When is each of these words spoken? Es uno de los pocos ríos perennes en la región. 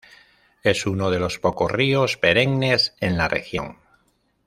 Es 0.63 0.87
uno 0.87 1.11
de 1.11 1.19
los 1.19 1.37
pocos 1.37 1.69
ríos 1.71 2.17
perennes 2.17 2.95
en 3.01 3.19
la 3.19 3.27
región. 3.27 3.77